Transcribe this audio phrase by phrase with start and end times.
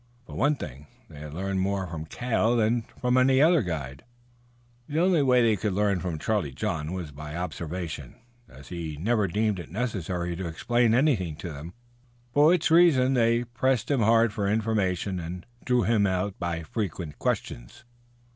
[0.25, 4.03] For one thing, they had learned more from Cale than from any other guide.
[4.89, 8.15] The only way they could learn from Charlie John was by observation,
[8.49, 11.75] as he never deemed it necessary to explain anything to them,
[12.33, 17.19] for which reason they pressed him hard for information and drew him out by frequent
[17.19, 17.83] questionings.